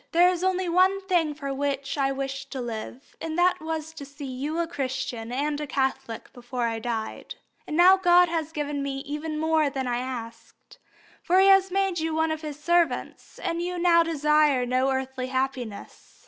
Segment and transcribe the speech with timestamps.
[0.13, 4.03] There was only one thing for which I wished to live, and that was to
[4.03, 7.35] see you a Christian and a Catholic before I died.
[7.67, 10.79] And God has given me even more than I asked,
[11.21, 15.27] for He has made you one of His servants, and you now desire no earthly
[15.27, 16.19] happiness.